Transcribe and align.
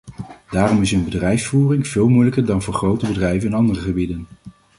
Daarom 0.49 0.81
is 0.81 0.91
hun 0.91 1.03
bedrijfsvoering 1.03 1.87
veel 1.87 2.07
moeilijker 2.09 2.45
dan 2.45 2.61
voor 2.61 2.73
grote 2.73 3.07
bedrijven 3.07 3.47
in 3.49 3.53
andere 3.55 3.79
gebieden. 3.79 4.27